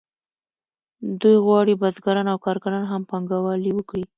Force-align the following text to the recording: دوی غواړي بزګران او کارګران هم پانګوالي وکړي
دوی 1.21 1.35
غواړي 1.45 1.73
بزګران 1.81 2.27
او 2.33 2.37
کارګران 2.45 2.83
هم 2.87 3.01
پانګوالي 3.09 3.71
وکړي 3.75 4.03